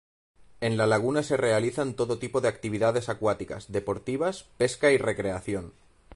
[0.61, 5.73] En la laguna se realizan todo tipo de actividades acuáticas, deportivas, pesca y recreación.